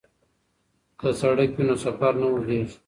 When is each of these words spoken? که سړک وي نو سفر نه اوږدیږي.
که 0.99 1.07
سړک 1.19 1.49
وي 1.55 1.63
نو 1.67 1.75
سفر 1.85 2.13
نه 2.21 2.27
اوږدیږي. 2.29 2.75